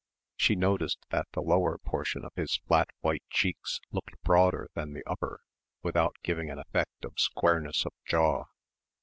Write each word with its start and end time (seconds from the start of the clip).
She 0.35 0.55
noticed 0.55 1.05
that 1.11 1.27
the 1.33 1.43
lower 1.43 1.77
portion 1.77 2.25
of 2.25 2.33
his 2.35 2.55
flat 2.67 2.89
white 3.01 3.21
cheeks 3.29 3.79
looked 3.91 4.19
broader 4.23 4.67
than 4.73 4.93
the 4.93 5.05
upper 5.05 5.41
without 5.83 6.15
giving 6.23 6.49
an 6.49 6.57
effect 6.57 7.05
of 7.05 7.13
squareness 7.17 7.85
of 7.85 7.93
jaw. 8.03 8.45